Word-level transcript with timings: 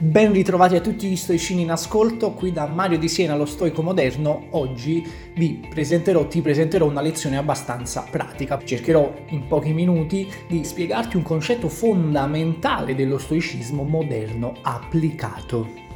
Ben 0.00 0.32
ritrovati 0.32 0.76
a 0.76 0.80
tutti 0.80 1.08
gli 1.08 1.16
stoicini 1.16 1.62
in 1.62 1.72
ascolto, 1.72 2.30
qui 2.30 2.52
da 2.52 2.68
Mario 2.68 2.98
di 2.98 3.08
Siena, 3.08 3.34
lo 3.34 3.46
stoico 3.46 3.82
moderno. 3.82 4.46
Oggi 4.50 5.04
vi 5.34 5.66
presenterò, 5.68 6.28
ti 6.28 6.40
presenterò 6.40 6.86
una 6.86 7.00
lezione 7.00 7.36
abbastanza 7.36 8.06
pratica. 8.08 8.60
Cercherò 8.62 9.12
in 9.30 9.48
pochi 9.48 9.72
minuti 9.72 10.30
di 10.46 10.62
spiegarti 10.62 11.16
un 11.16 11.24
concetto 11.24 11.68
fondamentale 11.68 12.94
dello 12.94 13.18
stoicismo 13.18 13.82
moderno 13.82 14.54
applicato. 14.62 15.86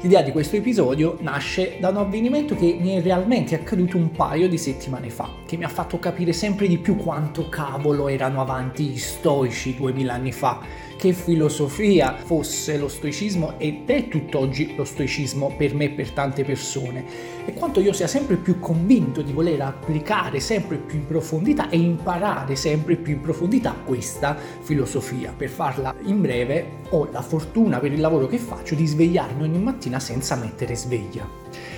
L'idea 0.00 0.22
di 0.22 0.30
questo 0.30 0.56
episodio 0.56 1.18
nasce 1.20 1.76
da 1.78 1.88
un 1.88 1.96
avvenimento 1.96 2.54
che 2.54 2.78
mi 2.80 2.94
è 2.94 3.02
realmente 3.02 3.54
accaduto 3.54 3.98
un 3.98 4.12
paio 4.12 4.48
di 4.48 4.56
settimane 4.56 5.10
fa, 5.10 5.28
che 5.44 5.58
mi 5.58 5.64
ha 5.64 5.68
fatto 5.68 5.98
capire 5.98 6.32
sempre 6.32 6.68
di 6.68 6.78
più 6.78 6.96
quanto 6.96 7.50
cavolo 7.50 8.08
erano 8.08 8.40
avanti 8.40 8.84
gli 8.84 8.98
stoici 8.98 9.74
duemila 9.74 10.14
anni 10.14 10.32
fa, 10.32 10.60
che 10.96 11.12
filosofia 11.12 12.16
fosse 12.16 12.78
lo 12.78 12.88
stoicismo 12.88 13.58
ed 13.58 13.88
è 13.88 14.08
tutt'oggi 14.08 14.74
lo 14.74 14.84
stoicismo 14.84 15.54
per 15.56 15.74
me 15.74 15.84
e 15.84 15.90
per 15.90 16.10
tante 16.10 16.44
persone, 16.44 17.04
e 17.44 17.52
quanto 17.52 17.80
io 17.80 17.92
sia 17.92 18.06
sempre 18.06 18.36
più 18.36 18.58
convinto 18.58 19.22
di 19.22 19.32
voler 19.32 19.60
applicare 19.60 20.40
sempre 20.40 20.78
più 20.78 20.98
in 20.98 21.06
profondità 21.06 21.68
e 21.68 21.76
imparare 21.76 22.56
sempre 22.56 22.96
più 22.96 23.14
in 23.14 23.20
profondità 23.20 23.74
questa 23.84 24.36
filosofia. 24.60 25.32
Per 25.36 25.48
farla 25.48 25.94
in 26.04 26.20
breve, 26.20 26.84
ho 26.90 27.08
la 27.12 27.22
fortuna 27.22 27.78
per 27.78 27.92
il 27.92 28.00
lavoro 28.00 28.26
che 28.26 28.38
faccio 28.38 28.74
di 28.74 28.86
svegliarmi 28.86 29.42
ogni 29.42 29.58
mattina 29.58 30.00
senza 30.00 30.34
mettere 30.36 30.74
sveglia. 30.74 31.28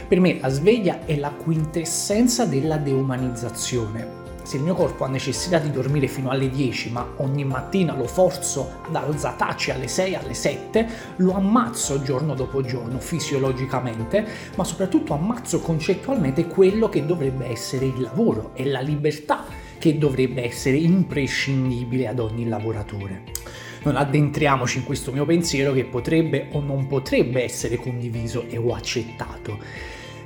Per 0.06 0.20
me 0.20 0.38
la 0.40 0.48
sveglia 0.48 1.04
è 1.04 1.16
la 1.16 1.30
quintessenza 1.30 2.46
della 2.46 2.76
deumanizzazione. 2.76 4.17
Se 4.48 4.56
il 4.56 4.62
mio 4.62 4.72
corpo 4.72 5.04
ha 5.04 5.08
necessità 5.08 5.58
di 5.58 5.70
dormire 5.70 6.06
fino 6.06 6.30
alle 6.30 6.48
10, 6.48 6.90
ma 6.90 7.06
ogni 7.16 7.44
mattina 7.44 7.94
lo 7.94 8.06
forzo 8.06 8.76
ad 8.86 8.96
alzatacci 8.96 9.72
alle 9.72 9.88
6, 9.88 10.14
alle 10.14 10.32
7, 10.32 10.88
lo 11.16 11.34
ammazzo 11.34 12.00
giorno 12.00 12.34
dopo 12.34 12.62
giorno 12.62 12.98
fisiologicamente, 12.98 14.26
ma 14.56 14.64
soprattutto 14.64 15.12
ammazzo 15.12 15.60
concettualmente 15.60 16.46
quello 16.46 16.88
che 16.88 17.04
dovrebbe 17.04 17.46
essere 17.50 17.84
il 17.84 18.00
lavoro 18.00 18.52
e 18.54 18.64
la 18.64 18.80
libertà 18.80 19.44
che 19.76 19.98
dovrebbe 19.98 20.42
essere 20.42 20.78
imprescindibile 20.78 22.08
ad 22.08 22.18
ogni 22.18 22.48
lavoratore 22.48 23.24
non 23.82 23.96
addentriamoci 23.96 24.78
in 24.78 24.84
questo 24.84 25.12
mio 25.12 25.24
pensiero 25.24 25.72
che 25.72 25.84
potrebbe 25.84 26.48
o 26.52 26.60
non 26.60 26.86
potrebbe 26.86 27.44
essere 27.44 27.76
condiviso 27.76 28.46
e 28.48 28.56
o 28.58 28.74
accettato. 28.74 29.58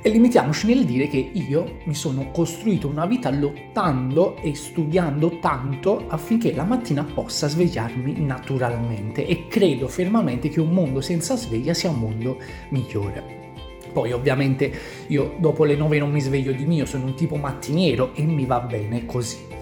E 0.05 0.09
limitiamoci 0.09 0.67
nel 0.67 0.83
dire 0.83 1.07
che 1.07 1.29
io 1.31 1.77
mi 1.85 1.95
sono 1.95 2.29
costruito 2.31 2.89
una 2.89 3.05
vita 3.05 3.29
lottando 3.29 4.35
e 4.35 4.53
studiando 4.53 5.39
tanto 5.39 6.07
affinché 6.09 6.53
la 6.53 6.65
mattina 6.65 7.05
possa 7.05 7.47
svegliarmi 7.47 8.19
naturalmente 8.19 9.25
e 9.25 9.47
credo 9.47 9.87
fermamente 9.87 10.49
che 10.49 10.59
un 10.59 10.71
mondo 10.71 10.99
senza 10.99 11.37
sveglia 11.37 11.73
sia 11.73 11.89
un 11.89 11.99
mondo 11.99 12.37
migliore. 12.71 13.51
Poi 13.93 14.11
ovviamente 14.11 14.73
io 15.07 15.35
dopo 15.37 15.63
le 15.63 15.77
9 15.77 15.99
non 15.99 16.11
mi 16.11 16.19
sveglio 16.19 16.51
di 16.51 16.65
mio, 16.65 16.85
sono 16.85 17.05
un 17.05 17.13
tipo 17.13 17.37
mattiniero 17.37 18.13
e 18.13 18.23
mi 18.23 18.45
va 18.45 18.59
bene 18.59 19.05
così 19.05 19.53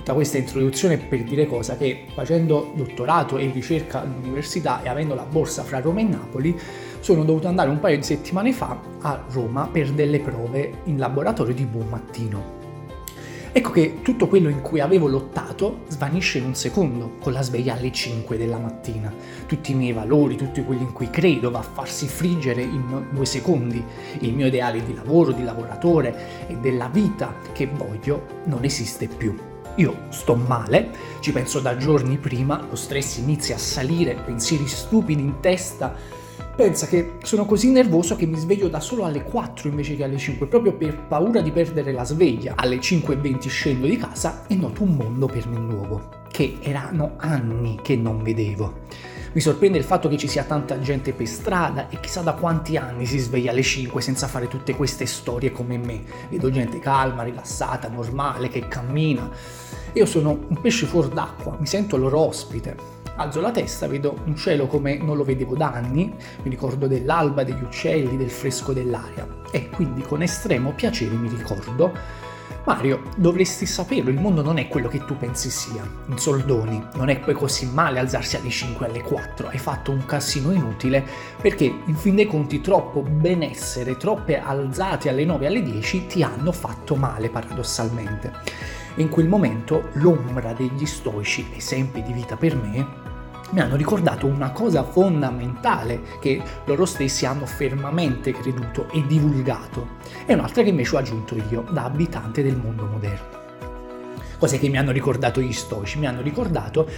tutta 0.00 0.14
questa 0.14 0.38
introduzione 0.38 0.96
per 0.96 1.22
dire 1.24 1.46
cosa? 1.46 1.76
Che 1.76 2.06
facendo 2.14 2.72
dottorato 2.74 3.36
e 3.36 3.50
ricerca 3.52 4.00
all'università 4.00 4.82
e 4.82 4.88
avendo 4.88 5.14
la 5.14 5.24
borsa 5.24 5.62
fra 5.62 5.80
Roma 5.80 6.00
e 6.00 6.04
Napoli, 6.04 6.58
sono 7.00 7.22
dovuto 7.22 7.48
andare 7.48 7.68
un 7.68 7.80
paio 7.80 7.96
di 7.96 8.02
settimane 8.02 8.52
fa 8.52 8.80
a 9.00 9.22
Roma 9.30 9.68
per 9.70 9.90
delle 9.90 10.20
prove 10.20 10.72
in 10.84 10.96
laboratorio 10.96 11.52
di 11.52 11.64
buon 11.66 11.88
mattino. 11.88 12.58
Ecco 13.52 13.72
che 13.72 13.98
tutto 14.00 14.26
quello 14.26 14.48
in 14.48 14.62
cui 14.62 14.80
avevo 14.80 15.06
lottato 15.06 15.80
svanisce 15.88 16.38
in 16.38 16.44
un 16.44 16.54
secondo, 16.54 17.16
con 17.20 17.32
la 17.32 17.42
sveglia 17.42 17.74
alle 17.74 17.92
5 17.92 18.38
della 18.38 18.58
mattina. 18.58 19.12
Tutti 19.46 19.72
i 19.72 19.74
miei 19.74 19.92
valori, 19.92 20.36
tutti 20.36 20.64
quelli 20.64 20.82
in 20.82 20.92
cui 20.92 21.10
credo, 21.10 21.50
va 21.50 21.58
a 21.58 21.62
farsi 21.62 22.06
friggere 22.06 22.62
in 22.62 23.08
due 23.10 23.26
secondi. 23.26 23.84
Il 24.20 24.34
mio 24.34 24.46
ideale 24.46 24.82
di 24.82 24.94
lavoro, 24.94 25.32
di 25.32 25.44
lavoratore 25.44 26.46
e 26.46 26.56
della 26.56 26.88
vita 26.88 27.34
che 27.52 27.66
voglio 27.66 28.24
non 28.44 28.64
esiste 28.64 29.06
più. 29.08 29.58
Io 29.76 29.96
sto 30.08 30.34
male, 30.34 30.90
ci 31.20 31.32
penso 31.32 31.60
da 31.60 31.76
giorni 31.76 32.18
prima, 32.18 32.66
lo 32.68 32.76
stress 32.76 33.18
inizia 33.18 33.54
a 33.54 33.58
salire, 33.58 34.14
pensieri 34.14 34.66
stupidi 34.66 35.22
in 35.22 35.40
testa. 35.40 35.94
Pensa 36.54 36.86
che 36.86 37.12
sono 37.22 37.46
così 37.46 37.70
nervoso 37.70 38.16
che 38.16 38.26
mi 38.26 38.36
sveglio 38.36 38.68
da 38.68 38.80
solo 38.80 39.04
alle 39.04 39.22
4 39.22 39.68
invece 39.68 39.96
che 39.96 40.04
alle 40.04 40.18
5, 40.18 40.46
proprio 40.46 40.74
per 40.74 41.06
paura 41.06 41.40
di 41.40 41.52
perdere 41.52 41.92
la 41.92 42.04
sveglia. 42.04 42.54
Alle 42.56 42.76
5.20 42.76 43.48
scendo 43.48 43.86
di 43.86 43.96
casa 43.96 44.44
e 44.46 44.54
noto 44.54 44.82
un 44.82 44.94
mondo 44.94 45.26
per 45.26 45.48
me 45.48 45.58
nuovo, 45.58 46.08
che 46.30 46.58
erano 46.60 47.12
anni 47.16 47.78
che 47.80 47.96
non 47.96 48.22
vedevo. 48.22 48.80
Mi 49.32 49.40
sorprende 49.40 49.78
il 49.78 49.84
fatto 49.84 50.08
che 50.08 50.16
ci 50.16 50.26
sia 50.26 50.42
tanta 50.42 50.80
gente 50.80 51.12
per 51.12 51.28
strada 51.28 51.88
e 51.88 52.00
chissà 52.00 52.20
da 52.20 52.32
quanti 52.32 52.76
anni 52.76 53.06
si 53.06 53.18
sveglia 53.18 53.52
alle 53.52 53.62
5 53.62 54.02
senza 54.02 54.26
fare 54.26 54.48
tutte 54.48 54.74
queste 54.74 55.06
storie 55.06 55.52
come 55.52 55.78
me. 55.78 56.02
Vedo 56.28 56.50
gente 56.50 56.80
calma, 56.80 57.22
rilassata, 57.22 57.88
normale, 57.88 58.48
che 58.48 58.66
cammina. 58.66 59.30
Io 59.92 60.04
sono 60.04 60.30
un 60.48 60.60
pesce 60.60 60.86
fuor 60.86 61.06
d'acqua, 61.06 61.56
mi 61.60 61.66
sento 61.66 61.96
loro 61.96 62.18
ospite. 62.18 62.74
Alzo 63.14 63.40
la 63.40 63.52
testa, 63.52 63.86
vedo 63.86 64.18
un 64.24 64.34
cielo 64.34 64.66
come 64.66 64.96
non 64.96 65.16
lo 65.16 65.22
vedevo 65.22 65.54
da 65.54 65.70
anni, 65.70 66.12
mi 66.42 66.50
ricordo 66.50 66.88
dell'alba, 66.88 67.44
degli 67.44 67.62
uccelli, 67.62 68.16
del 68.16 68.30
fresco 68.30 68.72
dell'aria 68.72 69.28
e 69.52 69.68
quindi 69.70 70.00
con 70.02 70.22
estremo 70.22 70.72
piacere 70.72 71.14
mi 71.14 71.28
ricordo 71.28 71.92
Mario, 72.64 73.02
dovresti 73.16 73.64
saperlo, 73.64 74.10
il 74.10 74.20
mondo 74.20 74.42
non 74.42 74.58
è 74.58 74.68
quello 74.68 74.88
che 74.88 75.04
tu 75.04 75.16
pensi 75.16 75.50
sia. 75.50 75.82
In 76.06 76.18
soldoni, 76.18 76.82
non 76.94 77.08
è 77.08 77.18
poi 77.18 77.34
così 77.34 77.66
male 77.66 77.98
alzarsi 77.98 78.36
alle 78.36 78.50
5 78.50 78.86
alle 78.86 79.02
4, 79.02 79.48
hai 79.48 79.58
fatto 79.58 79.90
un 79.90 80.04
casino 80.04 80.52
inutile 80.52 81.04
perché 81.40 81.64
in 81.64 81.96
fin 81.96 82.16
dei 82.16 82.26
conti 82.26 82.60
troppo 82.60 83.00
benessere, 83.02 83.96
troppe 83.96 84.38
alzate 84.38 85.08
alle 85.08 85.24
9 85.24 85.46
alle 85.46 85.62
10 85.62 86.06
ti 86.06 86.22
hanno 86.22 86.52
fatto 86.52 86.96
male 86.96 87.30
paradossalmente. 87.30 88.32
in 88.96 89.08
quel 89.08 89.28
momento 89.28 89.88
l'ombra 89.94 90.52
degli 90.52 90.84
stoici, 90.84 91.46
esempi 91.56 92.02
di 92.02 92.12
vita 92.12 92.36
per 92.36 92.54
me, 92.56 92.99
mi 93.50 93.60
hanno 93.60 93.76
ricordato 93.76 94.26
una 94.26 94.50
cosa 94.52 94.84
fondamentale 94.84 96.02
che 96.20 96.42
loro 96.64 96.84
stessi 96.84 97.26
hanno 97.26 97.46
fermamente 97.46 98.32
creduto 98.32 98.88
e 98.90 99.04
divulgato, 99.06 99.98
e 100.26 100.34
un'altra 100.34 100.62
che 100.62 100.68
invece 100.68 100.96
ho 100.96 100.98
aggiunto 100.98 101.36
io 101.50 101.64
da 101.70 101.84
abitante 101.84 102.42
del 102.42 102.56
mondo 102.56 102.86
moderno. 102.86 103.38
Cos'è 104.38 104.58
che 104.58 104.68
mi 104.68 104.78
hanno 104.78 104.92
ricordato 104.92 105.40
gli 105.40 105.52
stoici? 105.52 105.98
Mi 105.98 106.06
hanno 106.06 106.22
ricordato 106.22 106.88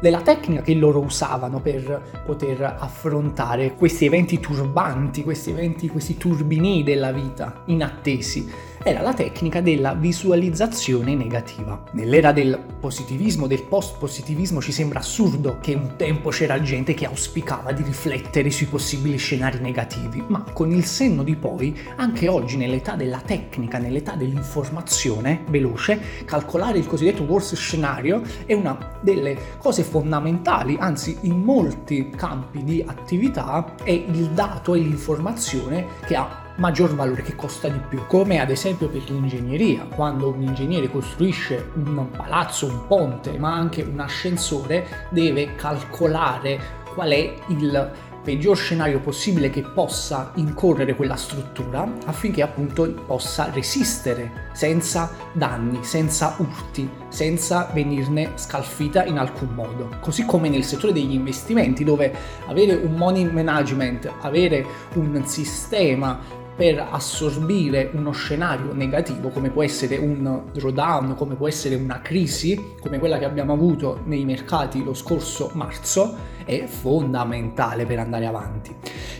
della 0.00 0.20
tecnica 0.20 0.62
che 0.62 0.74
loro 0.74 1.00
usavano 1.00 1.60
per 1.60 2.22
poter 2.24 2.76
affrontare 2.78 3.74
questi 3.74 4.06
eventi 4.06 4.38
turbanti, 4.40 5.22
questi 5.22 5.50
eventi, 5.50 5.88
questi 5.88 6.16
turbini 6.16 6.82
della 6.82 7.12
vita 7.12 7.62
inattesi 7.66 8.66
era 8.82 9.02
la 9.02 9.12
tecnica 9.12 9.60
della 9.60 9.94
visualizzazione 9.94 11.14
negativa. 11.14 11.82
Nell'era 11.92 12.32
del 12.32 12.58
positivismo, 12.78 13.46
del 13.46 13.64
post-positivismo, 13.64 14.60
ci 14.62 14.72
sembra 14.72 15.00
assurdo 15.00 15.58
che 15.60 15.74
un 15.74 15.96
tempo 15.96 16.30
c'era 16.30 16.60
gente 16.62 16.94
che 16.94 17.04
auspicava 17.04 17.72
di 17.72 17.82
riflettere 17.82 18.50
sui 18.50 18.66
possibili 18.66 19.16
scenari 19.18 19.58
negativi, 19.60 20.24
ma 20.28 20.44
con 20.52 20.70
il 20.70 20.84
senno 20.84 21.22
di 21.22 21.34
poi, 21.34 21.76
anche 21.96 22.28
oggi 22.28 22.56
nell'età 22.56 22.94
della 22.94 23.20
tecnica, 23.20 23.78
nell'età 23.78 24.14
dell'informazione 24.14 25.42
veloce, 25.48 26.00
calcolare 26.24 26.78
il 26.78 26.86
cosiddetto 26.86 27.24
worst 27.24 27.56
scenario 27.56 28.22
è 28.46 28.54
una 28.54 28.96
delle 29.00 29.36
cose 29.58 29.77
fondamentali, 29.82 30.76
anzi 30.78 31.18
in 31.22 31.42
molti 31.42 32.10
campi 32.10 32.64
di 32.64 32.84
attività 32.86 33.74
è 33.82 33.90
il 33.90 34.30
dato 34.30 34.74
e 34.74 34.78
l'informazione 34.78 35.86
che 36.06 36.16
ha 36.16 36.46
maggior 36.56 36.94
valore, 36.94 37.22
che 37.22 37.36
costa 37.36 37.68
di 37.68 37.80
più, 37.88 38.06
come 38.06 38.40
ad 38.40 38.50
esempio 38.50 38.88
per 38.88 39.02
l'ingegneria, 39.08 39.86
quando 39.94 40.30
un 40.30 40.42
ingegnere 40.42 40.90
costruisce 40.90 41.70
un 41.74 42.10
palazzo, 42.10 42.66
un 42.66 42.86
ponte, 42.86 43.38
ma 43.38 43.54
anche 43.54 43.82
un 43.82 44.00
ascensore, 44.00 45.08
deve 45.10 45.54
calcolare 45.54 46.60
qual 46.94 47.10
è 47.10 47.34
il 47.48 47.92
peggior 48.28 48.58
scenario 48.58 49.00
possibile 49.00 49.48
che 49.48 49.62
possa 49.62 50.32
incorrere 50.34 50.94
quella 50.94 51.16
struttura 51.16 51.90
affinché 52.04 52.42
appunto 52.42 52.86
possa 53.06 53.50
resistere 53.54 54.50
senza 54.52 55.10
danni, 55.32 55.82
senza 55.82 56.34
urti, 56.36 56.86
senza 57.08 57.70
venirne 57.72 58.32
scalfita 58.34 59.06
in 59.06 59.16
alcun 59.16 59.54
modo. 59.54 59.96
Così 60.00 60.26
come 60.26 60.50
nel 60.50 60.64
settore 60.64 60.92
degli 60.92 61.14
investimenti 61.14 61.84
dove 61.84 62.14
avere 62.48 62.74
un 62.74 62.96
money 62.96 63.24
management, 63.32 64.12
avere 64.20 64.66
un 64.96 65.24
sistema 65.24 66.20
per 66.58 66.88
assorbire 66.90 67.88
uno 67.92 68.10
scenario 68.10 68.74
negativo 68.74 69.28
come 69.28 69.50
può 69.50 69.62
essere 69.62 69.96
un 69.96 70.42
drawdown, 70.52 71.14
come 71.14 71.36
può 71.36 71.46
essere 71.46 71.76
una 71.76 72.00
crisi, 72.00 72.74
come 72.80 72.98
quella 72.98 73.16
che 73.16 73.26
abbiamo 73.26 73.52
avuto 73.52 74.00
nei 74.06 74.24
mercati 74.24 74.82
lo 74.82 74.92
scorso 74.92 75.52
marzo, 75.54 76.16
è 76.44 76.64
fondamentale 76.66 77.86
per 77.86 78.00
andare 78.00 78.26
avanti. 78.26 78.74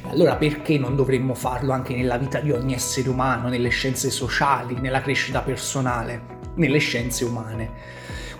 Allora 0.08 0.34
perché 0.34 0.78
non 0.78 0.96
dovremmo 0.96 1.34
farlo 1.34 1.70
anche 1.70 1.94
nella 1.94 2.18
vita 2.18 2.40
di 2.40 2.50
ogni 2.50 2.74
essere 2.74 3.08
umano, 3.08 3.46
nelle 3.48 3.68
scienze 3.68 4.10
sociali, 4.10 4.74
nella 4.80 5.00
crescita 5.00 5.40
personale, 5.40 6.40
nelle 6.56 6.78
scienze 6.78 7.24
umane? 7.24 7.70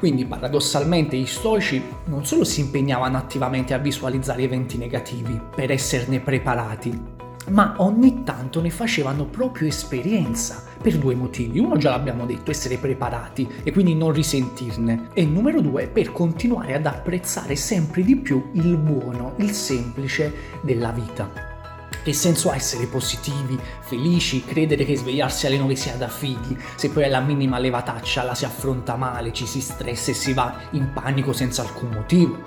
Quindi 0.00 0.24
paradossalmente 0.24 1.16
gli 1.16 1.26
stoici 1.26 1.80
non 2.06 2.26
solo 2.26 2.42
si 2.42 2.62
impegnavano 2.62 3.16
attivamente 3.16 3.74
a 3.74 3.78
visualizzare 3.78 4.42
eventi 4.42 4.76
negativi 4.76 5.40
per 5.54 5.70
esserne 5.70 6.18
preparati, 6.18 7.17
ma 7.50 7.74
ogni 7.78 8.22
tanto 8.24 8.60
ne 8.60 8.70
facevano 8.70 9.24
proprio 9.24 9.68
esperienza 9.68 10.62
per 10.80 10.98
due 10.98 11.14
motivi. 11.14 11.58
Uno 11.58 11.76
già 11.76 11.90
l'abbiamo 11.90 12.26
detto, 12.26 12.50
essere 12.50 12.76
preparati 12.76 13.48
e 13.62 13.72
quindi 13.72 13.94
non 13.94 14.12
risentirne. 14.12 15.08
E 15.12 15.24
numero 15.24 15.60
due, 15.60 15.88
per 15.88 16.12
continuare 16.12 16.74
ad 16.74 16.86
apprezzare 16.86 17.56
sempre 17.56 18.02
di 18.02 18.16
più 18.16 18.50
il 18.52 18.76
buono, 18.76 19.34
il 19.38 19.52
semplice 19.52 20.32
della 20.62 20.90
vita. 20.90 21.56
Che 22.02 22.12
senso 22.12 22.50
ha 22.50 22.54
essere 22.54 22.86
positivi, 22.86 23.58
felici, 23.80 24.44
credere 24.44 24.84
che 24.84 24.96
svegliarsi 24.96 25.46
alle 25.46 25.58
9 25.58 25.74
sia 25.74 25.96
da 25.96 26.08
fighi, 26.08 26.56
se 26.76 26.90
poi 26.90 27.04
alla 27.04 27.20
minima 27.20 27.58
levataccia 27.58 28.22
la 28.22 28.34
si 28.34 28.44
affronta 28.44 28.96
male, 28.96 29.32
ci 29.32 29.46
si 29.46 29.60
stressa 29.60 30.12
e 30.12 30.14
si 30.14 30.32
va 30.32 30.54
in 30.70 30.90
panico 30.92 31.32
senza 31.32 31.62
alcun 31.62 31.90
motivo? 31.90 32.38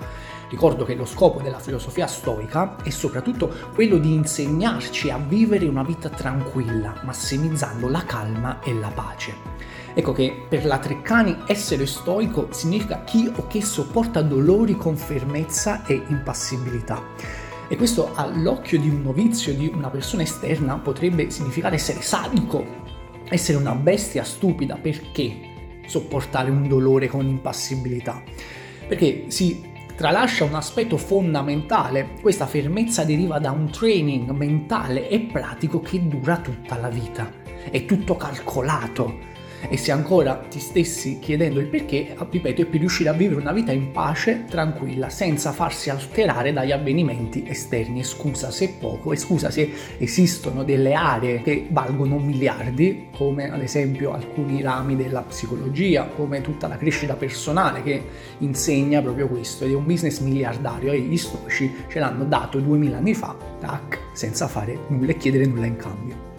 Ricordo 0.52 0.84
che 0.84 0.94
lo 0.94 1.06
scopo 1.06 1.40
della 1.40 1.58
filosofia 1.58 2.06
stoica 2.06 2.76
è 2.82 2.90
soprattutto 2.90 3.50
quello 3.72 3.96
di 3.96 4.12
insegnarci 4.12 5.08
a 5.08 5.16
vivere 5.16 5.66
una 5.66 5.82
vita 5.82 6.10
tranquilla, 6.10 7.00
massimizzando 7.04 7.88
la 7.88 8.04
calma 8.04 8.60
e 8.60 8.74
la 8.74 8.90
pace. 8.94 9.34
Ecco 9.94 10.12
che 10.12 10.44
per 10.46 10.66
la 10.66 10.78
Treccani 10.78 11.44
essere 11.46 11.86
stoico 11.86 12.48
significa 12.52 13.02
chi 13.02 13.32
o 13.34 13.46
che 13.46 13.62
sopporta 13.62 14.20
dolori 14.20 14.76
con 14.76 14.94
fermezza 14.94 15.86
e 15.86 16.02
impassibilità. 16.08 17.02
E 17.66 17.74
questo 17.76 18.10
all'occhio 18.14 18.78
di 18.78 18.90
un 18.90 19.00
novizio, 19.00 19.54
di 19.54 19.72
una 19.72 19.88
persona 19.88 20.20
esterna, 20.20 20.76
potrebbe 20.76 21.30
significare 21.30 21.76
essere 21.76 22.02
sadico, 22.02 22.62
essere 23.30 23.56
una 23.56 23.74
bestia 23.74 24.22
stupida. 24.22 24.76
Perché 24.76 25.80
sopportare 25.86 26.50
un 26.50 26.68
dolore 26.68 27.06
con 27.06 27.26
impassibilità? 27.26 28.22
Perché 28.86 29.24
si 29.28 29.70
tralascia 30.02 30.42
un 30.42 30.56
aspetto 30.56 30.96
fondamentale. 30.96 32.14
Questa 32.20 32.46
fermezza 32.46 33.04
deriva 33.04 33.38
da 33.38 33.52
un 33.52 33.70
training 33.70 34.30
mentale 34.30 35.08
e 35.08 35.20
pratico 35.20 35.78
che 35.78 36.08
dura 36.08 36.38
tutta 36.38 36.76
la 36.76 36.88
vita. 36.88 37.30
È 37.70 37.84
tutto 37.84 38.16
calcolato 38.16 39.30
e 39.68 39.76
se 39.76 39.92
ancora 39.92 40.34
ti 40.48 40.58
stessi 40.58 41.18
chiedendo 41.18 41.60
il 41.60 41.66
perché, 41.66 42.14
ripeto, 42.30 42.62
è 42.62 42.66
per 42.66 42.80
riuscire 42.80 43.08
a 43.08 43.12
vivere 43.12 43.40
una 43.40 43.52
vita 43.52 43.72
in 43.72 43.92
pace, 43.92 44.44
tranquilla, 44.48 45.08
senza 45.08 45.52
farsi 45.52 45.90
alterare 45.90 46.52
dagli 46.52 46.72
avvenimenti 46.72 47.44
esterni. 47.46 48.00
E 48.00 48.04
scusa 48.04 48.50
se 48.50 48.74
poco, 48.78 49.12
e 49.12 49.16
scusa 49.16 49.50
se 49.50 49.70
esistono 49.98 50.64
delle 50.64 50.94
aree 50.94 51.42
che 51.42 51.66
valgono 51.70 52.18
miliardi, 52.18 53.08
come 53.16 53.50
ad 53.50 53.62
esempio 53.62 54.12
alcuni 54.12 54.62
rami 54.62 54.96
della 54.96 55.22
psicologia, 55.22 56.04
come 56.04 56.40
tutta 56.40 56.66
la 56.68 56.76
crescita 56.76 57.14
personale 57.14 57.82
che 57.82 58.02
insegna 58.38 59.00
proprio 59.00 59.28
questo, 59.28 59.64
ed 59.64 59.72
è 59.72 59.74
un 59.74 59.86
business 59.86 60.20
miliardario 60.20 60.92
e 60.92 61.00
gli 61.00 61.16
stoici 61.16 61.72
ce 61.88 61.98
l'hanno 61.98 62.24
dato 62.24 62.58
duemila 62.58 62.98
anni 62.98 63.14
fa, 63.14 63.36
tac, 63.60 63.98
senza 64.12 64.48
fare 64.48 64.78
nulla 64.88 65.10
e 65.10 65.16
chiedere 65.16 65.46
nulla 65.46 65.66
in 65.66 65.76
cambio. 65.76 66.31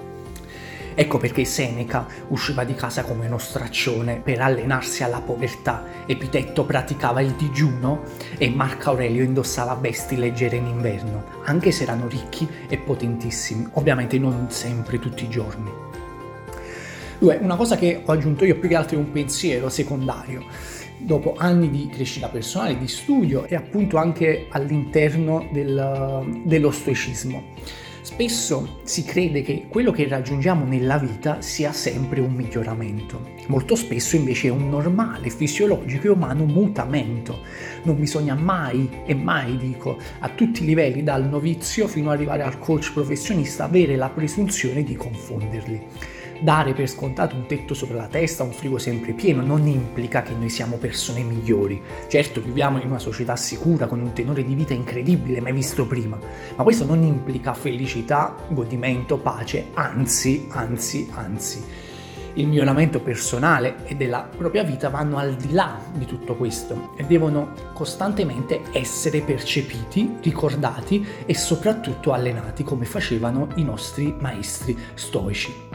Ecco 0.96 1.18
perché 1.18 1.44
Seneca 1.46 2.06
usciva 2.28 2.64
di 2.64 2.76
casa 2.76 3.04
come 3.04 3.26
uno 3.26 3.38
straccione 3.38 4.20
per 4.24 4.42
allenarsi 4.42 5.04
alla 5.04 5.22
povertà, 5.22 6.02
Epitetto 6.06 6.66
praticava 6.66 7.22
il 7.22 7.32
digiuno 7.32 8.02
e 8.38 8.50
Marco 8.50 8.90
Aurelio 8.90 9.24
indossava 9.24 9.74
vesti 9.76 10.18
leggere 10.18 10.58
in 10.58 10.68
inverno, 10.68 11.24
anche 11.46 11.72
se 11.72 11.84
erano 11.84 12.08
ricchi 12.08 12.48
e 12.68 12.78
potentissimi, 12.78 13.68
ovviamente 13.74 14.20
non 14.20 14.48
sempre 14.50 15.00
tutti 15.00 15.24
i 15.24 15.30
giorni. 15.30 15.72
Due, 17.20 17.38
una 17.42 17.56
cosa 17.56 17.78
che 17.78 18.02
ho 18.04 18.12
aggiunto 18.12 18.44
io 18.44 18.58
più 18.60 18.68
che 18.68 18.76
altro 18.76 18.98
è 18.98 19.00
un 19.00 19.12
pensiero 19.12 19.70
secondario 19.70 20.44
dopo 20.98 21.36
anni 21.38 21.70
di 21.70 21.88
crescita 21.88 22.28
personale, 22.28 22.78
di 22.78 22.88
studio 22.88 23.46
e 23.46 23.56
appunto 23.56 23.98
anche 23.98 24.48
all'interno 24.50 25.48
del, 25.52 26.42
dello 26.44 26.72
stoicismo. 26.72 27.44
Spesso 28.04 28.80
si 28.84 29.06
crede 29.06 29.44
che 29.44 29.68
quello 29.70 29.92
che 29.92 30.06
raggiungiamo 30.10 30.66
nella 30.66 30.98
vita 30.98 31.40
sia 31.40 31.72
sempre 31.72 32.20
un 32.20 32.34
miglioramento. 32.34 33.32
Molto 33.48 33.76
spesso 33.78 34.18
invece 34.18 34.50
è 34.50 34.52
un 34.52 34.68
normale, 34.70 35.30
fisiologico 35.30 36.08
e 36.08 36.10
umano 36.10 36.44
mutamento. 36.44 37.40
Non 37.84 37.98
bisogna 37.98 38.36
mai, 38.36 38.90
e 39.06 39.16
mai 39.16 39.56
dico, 39.58 39.98
a 40.20 40.28
tutti 40.28 40.64
i 40.64 40.66
livelli, 40.66 41.02
dal 41.02 41.26
novizio 41.30 41.88
fino 41.88 42.10
ad 42.10 42.18
arrivare 42.18 42.44
al 42.44 42.60
coach 42.60 42.92
professionista, 42.92 43.64
avere 43.64 43.96
la 43.96 44.10
presunzione 44.10 44.84
di 44.84 44.98
confonderli 44.98 45.82
dare 46.42 46.74
per 46.74 46.88
scontato 46.88 47.36
un 47.36 47.46
tetto 47.46 47.74
sopra 47.74 47.96
la 47.96 48.08
testa, 48.08 48.44
un 48.44 48.52
frigo 48.52 48.78
sempre 48.78 49.14
pieno, 49.14 49.42
non 49.42 49.68
implica 49.68 50.22
che 50.22 50.34
noi 50.34 50.50
siamo 50.50 50.78
persone 50.78 51.22
migliori. 51.24 51.82
Certo, 52.08 52.42
viviamo 52.42 52.80
in 52.80 52.88
una 52.88 53.00
società 53.00 53.36
sicura, 53.36 53.88
con 53.88 54.00
un 54.00 54.14
tenore 54.14 54.44
di 54.44 54.56
vita 54.56 54.74
incredibile, 54.74 55.42
mai 55.42 55.54
visto 55.54 55.86
prima, 55.86 56.18
ma 56.56 56.64
questo 56.64 56.86
non 56.86 57.04
implica 57.04 57.54
felicità, 57.54 58.36
godimento, 58.50 59.18
pace, 59.18 59.68
anzi, 59.74 60.48
anzi, 60.50 61.10
anzi. 61.14 61.64
Il 62.36 62.48
miglioramento 62.48 63.00
personale 63.00 63.86
e 63.86 63.96
della 63.96 64.28
propria 64.36 64.64
vita 64.64 64.90
vanno 64.90 65.18
al 65.18 65.36
di 65.36 65.52
là 65.52 65.80
di 65.94 66.06
tutto 66.06 66.36
questo 66.36 66.94
e 66.98 67.04
devono 67.04 67.54
costantemente 67.74 68.62
essere 68.72 69.22
percepiti, 69.22 70.16
ricordati 70.20 71.06
e 71.28 71.36
soprattutto 71.36 72.12
allenati 72.12 72.64
come 72.64 72.86
facevano 72.86 73.50
i 73.56 73.64
nostri 73.64 74.16
maestri 74.20 74.76
stoici. 74.96 75.73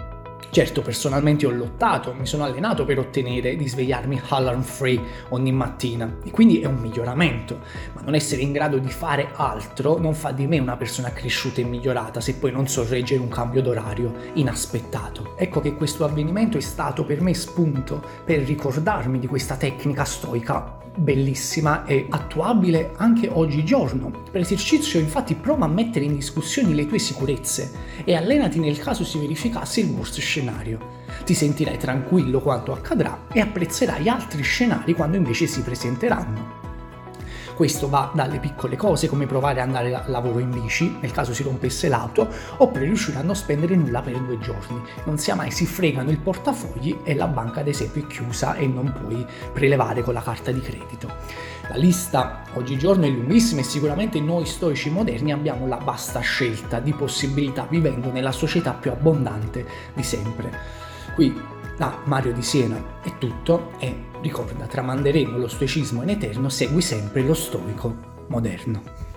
Certo, 0.51 0.81
personalmente 0.81 1.47
ho 1.47 1.51
lottato, 1.51 2.15
mi 2.15 2.25
sono 2.25 2.45
allenato 2.45 2.87
per 2.87 2.99
ottenere 2.99 3.55
di 3.55 3.69
svegliarmi 3.69 4.21
alarm 4.29 4.63
free 4.63 4.99
ogni 5.29 5.53
mattina. 5.53 6.17
E 6.25 6.31
quindi 6.31 6.61
è 6.61 6.67
un 6.67 6.77
miglioramento, 6.77 7.61
ma 7.93 8.01
non 8.01 8.15
essere 8.15 8.41
in 8.41 8.53
grado 8.53 8.79
di 8.79 8.89
fare 8.89 9.29
altro 9.35 9.99
non 9.99 10.15
fa 10.15 10.33
di 10.33 10.47
me 10.47 10.59
una 10.59 10.77
persona 10.77 11.13
cresciuta 11.13 11.61
e 11.61 11.65
migliorata 11.65 12.21
se 12.21 12.35
poi 12.35 12.51
non 12.51 12.67
so 12.67 12.87
reggere 12.89 13.21
un 13.21 13.29
cambio 13.29 13.61
d'orario 13.61 14.15
inaspettato. 14.35 15.35
Ecco 15.37 15.61
che 15.61 15.75
questo 15.75 16.05
avvenimento 16.05 16.57
è 16.57 16.63
stato 16.63 17.05
per 17.05 17.21
me 17.21 17.35
spunto 17.35 18.03
per 18.25 18.41
ricordarmi 18.41 19.19
di 19.19 19.27
questa 19.27 19.57
tecnica 19.57 20.05
stoica 20.05 20.87
bellissima 20.99 21.85
e 21.85 22.07
attuabile 22.09 22.93
anche 22.97 23.29
oggigiorno. 23.29 24.25
Per 24.31 24.41
esercizio 24.41 24.99
infatti 24.99 25.35
prova 25.35 25.65
a 25.65 25.69
mettere 25.69 26.05
in 26.05 26.15
discussione 26.15 26.75
le 26.75 26.87
tue 26.87 26.99
sicurezze 26.99 27.73
e 28.05 28.15
allenati 28.15 28.59
nel 28.59 28.79
caso 28.79 29.05
si 29.05 29.19
verificasse 29.19 29.81
il 29.81 29.91
worst 29.91 30.19
scenario. 30.21 30.97
Ti 31.25 31.35
sentirai 31.35 31.79
tranquillo 31.79 32.41
quanto 32.41 32.73
accadrà 32.73 33.27
e 33.33 33.41
apprezzerai 33.41 34.09
altri 34.09 34.43
scenari 34.43 34.95
quando 34.95 35.17
invece 35.17 35.47
si 35.47 35.63
presenteranno. 35.63 36.58
Questo 37.59 37.89
va 37.89 38.13
dalle 38.15 38.39
piccole 38.39 38.77
cose 38.77 39.09
come 39.09 39.27
provare 39.27 39.61
ad 39.61 39.67
andare 39.67 39.93
al 39.93 40.09
lavoro 40.13 40.39
in 40.39 40.49
bici, 40.49 40.97
nel 41.01 41.11
caso 41.11 41.35
si 41.35 41.43
rompesse 41.43 41.89
l'auto, 41.89 42.29
oppure 42.59 42.85
riuscire 42.85 43.19
a 43.19 43.23
non 43.23 43.35
spendere 43.35 43.75
nulla 43.75 44.01
per 44.01 44.17
due 44.21 44.39
giorni. 44.39 44.81
Non 45.07 45.19
sia 45.19 45.35
mai 45.35 45.51
si 45.51 45.67
fregano 45.67 46.11
il 46.11 46.21
portafogli 46.21 46.99
e 47.03 47.17
la 47.17 47.27
banca 47.27 47.59
ad 47.59 47.67
esempio 47.67 48.03
è 48.03 48.07
chiusa 48.07 48.55
e 48.55 48.69
non 48.69 48.93
puoi 48.93 49.27
prelevare 49.53 50.05
con 50.05 50.15
la 50.15 50.23
carta 50.23 50.53
di 50.53 50.61
credito. 50.61 51.13
La 51.69 51.75
lista 51.75 52.45
oggigiorno 52.55 53.07
è 53.07 53.09
lunghissima 53.09 53.63
e 53.63 53.65
sicuramente 53.65 54.21
noi 54.21 54.47
storici 54.47 54.89
moderni 54.89 55.33
abbiamo 55.33 55.67
la 55.67 55.81
vasta 55.83 56.21
scelta 56.21 56.79
di 56.79 56.93
possibilità 56.93 57.67
vivendo 57.69 58.13
nella 58.13 58.31
società 58.31 58.73
più 58.73 58.93
abbondante 58.93 59.67
di 59.95 60.05
sempre. 60.05 60.53
Qui 61.13 61.57
da 61.77 61.99
Mario 62.05 62.33
di 62.33 62.43
Siena 62.43 63.01
è 63.03 63.19
tutto 63.19 63.73
e 63.79 64.08
ricorda, 64.21 64.67
tramanderemo 64.67 65.39
lo 65.39 65.49
stoicismo 65.49 66.03
in 66.03 66.11
eterno, 66.11 66.49
segui 66.49 66.83
sempre 66.83 67.23
lo 67.23 67.35
stoico 67.35 67.95
moderno. 68.29 69.08